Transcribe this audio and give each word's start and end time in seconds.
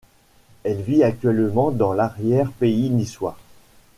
Elle 0.63 0.81
vit 0.81 1.03
actuellement 1.03 1.69
dans 1.69 1.93
l'arrière 1.93 2.51
pays 2.53 2.89
niçois. 2.89 3.37